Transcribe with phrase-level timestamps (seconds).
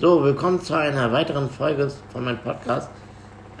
[0.00, 2.90] So, willkommen zu einer weiteren Folge von meinem Podcast.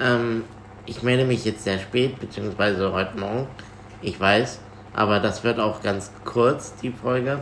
[0.00, 0.42] Ähm,
[0.84, 3.46] ich melde mich jetzt sehr spät, beziehungsweise heute Morgen.
[4.02, 4.58] Ich weiß,
[4.94, 7.40] aber das wird auch ganz kurz, die Folge.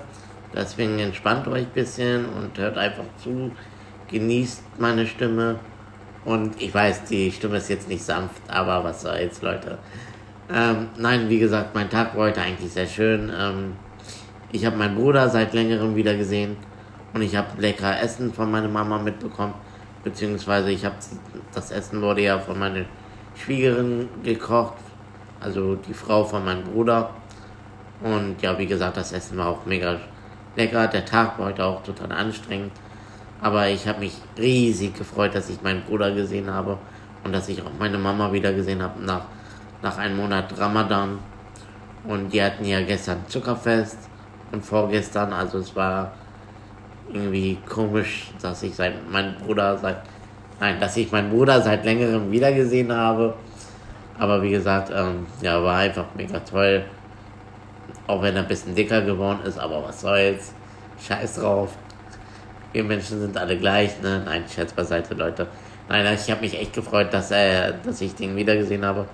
[0.55, 3.53] Deswegen entspannt euch ein bisschen und hört einfach zu.
[4.09, 5.59] Genießt meine Stimme.
[6.27, 9.79] Und ich weiß, die Stimme ist jetzt nicht sanft, aber was soll's, Leute.
[10.53, 13.33] Ähm, nein, wie gesagt, mein Tag war heute eigentlich sehr schön.
[13.35, 13.73] Ähm,
[14.53, 16.59] ich habe meinen Bruder seit längerem wieder gesehen
[17.15, 19.55] und ich habe lecker Essen von meiner Mama mitbekommen.
[20.03, 20.97] Beziehungsweise ich habe
[21.55, 22.85] das Essen wurde ja von meiner
[23.37, 24.79] Schwiegerin gekocht,
[25.41, 27.11] also die Frau von meinem Bruder.
[28.03, 29.99] Und ja, wie gesagt, das Essen war auch mega
[30.57, 30.89] lecker.
[30.89, 32.73] Der Tag war heute auch total anstrengend.
[33.41, 36.79] Aber ich habe mich riesig gefreut, dass ich meinen Bruder gesehen habe
[37.25, 39.23] und dass ich auch meine Mama wieder gesehen habe nach,
[39.83, 41.19] nach einem Monat Ramadan.
[42.05, 43.99] Und die hatten ja gestern Zuckerfest
[44.51, 46.13] und vorgestern, also es war
[47.13, 50.03] irgendwie komisch, dass ich seit meinen Bruder seit
[50.61, 53.35] nein, dass ich meinen Bruder seit längerem wiedergesehen habe.
[54.19, 56.85] Aber wie gesagt, ähm, ja, war einfach mega toll.
[58.07, 60.53] Auch wenn er ein bisschen dicker geworden ist, aber was soll's.
[61.07, 61.71] Scheiß drauf.
[62.73, 64.23] Wir Menschen sind alle gleich, ne?
[64.25, 65.47] Nein, Scherz beiseite, Leute.
[65.89, 69.07] Nein, ich habe mich echt gefreut, dass, er, dass ich den wiedergesehen habe.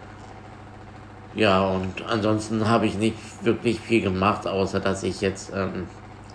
[1.35, 5.87] Ja, und ansonsten habe ich nicht wirklich viel gemacht, außer dass ich jetzt ähm,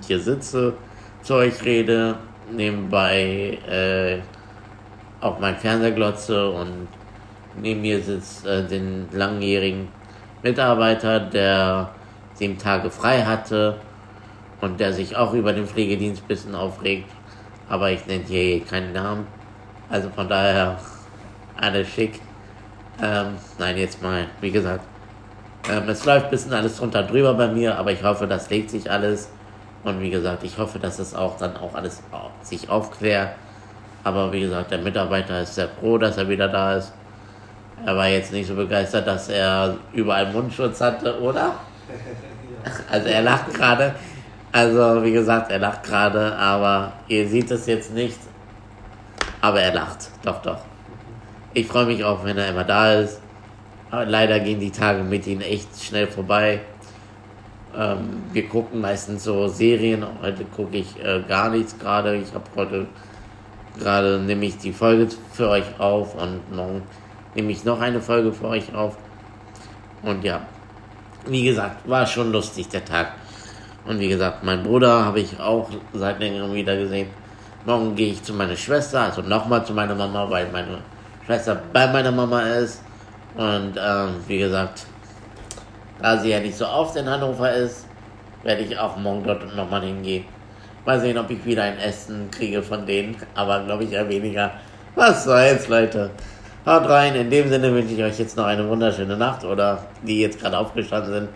[0.05, 0.73] hier sitze,
[1.23, 2.15] zu euch rede,
[2.51, 4.19] nebenbei äh,
[5.21, 6.87] auf mein Fernseher glotze und
[7.61, 9.87] neben mir sitzt äh, den langjährigen
[10.41, 11.89] Mitarbeiter, der
[12.33, 13.77] sieben Tage frei hatte
[14.59, 17.09] und der sich auch über den Pflegedienst ein bisschen aufregt.
[17.69, 19.25] Aber ich nenne hier keinen Namen.
[19.89, 20.77] Also von daher
[21.55, 22.19] alles schick.
[23.01, 24.83] Ähm, nein, jetzt mal, wie gesagt,
[25.71, 28.69] ähm, es läuft ein bisschen alles drunter drüber bei mir, aber ich hoffe, das legt
[28.69, 29.29] sich alles.
[29.83, 32.01] Und wie gesagt, ich hoffe, dass es auch dann auch alles
[32.41, 33.35] sich aufklärt.
[34.03, 36.93] Aber wie gesagt, der Mitarbeiter ist sehr froh, dass er wieder da ist.
[37.85, 41.53] Er war jetzt nicht so begeistert, dass er überall Mundschutz hatte, oder?
[42.89, 43.93] Also er lacht gerade.
[44.53, 48.17] Also wie gesagt, er lacht gerade, aber ihr seht es jetzt nicht.
[49.41, 50.59] Aber er lacht, doch, doch.
[51.53, 53.19] Ich freue mich auch, wenn er immer da ist.
[53.91, 56.61] Aber leider gehen die Tage mit ihm echt schnell vorbei.
[57.75, 60.05] Ähm, wir gucken meistens so Serien.
[60.21, 62.15] Heute gucke ich äh, gar nichts gerade.
[62.15, 62.87] Ich habe heute
[63.79, 66.83] gerade nehme ich die Folge für euch auf und morgen
[67.35, 68.97] nehme ich noch eine Folge für euch auf.
[70.03, 70.41] Und ja,
[71.25, 73.13] wie gesagt, war schon lustig der Tag.
[73.85, 77.07] Und wie gesagt, mein Bruder habe ich auch seit längerem wieder gesehen.
[77.65, 80.79] Morgen gehe ich zu meiner Schwester, also nochmal zu meiner Mama, weil meine
[81.25, 82.81] Schwester bei meiner Mama ist.
[83.35, 84.85] Und ähm, wie gesagt,
[86.01, 87.87] da sie ja nicht so oft in Hannover ist,
[88.43, 90.25] werde ich auch morgen dort nochmal hingehen.
[90.85, 94.51] Mal sehen, ob ich wieder ein Essen kriege von denen, aber glaube ich eher weniger.
[94.95, 96.11] Was soll's, Leute.
[96.65, 97.15] Haut rein.
[97.15, 100.57] In dem Sinne wünsche ich euch jetzt noch eine wunderschöne Nacht oder die jetzt gerade
[100.57, 101.29] aufgestanden sind,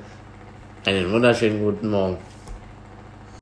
[0.85, 2.17] einen wunderschönen guten Morgen.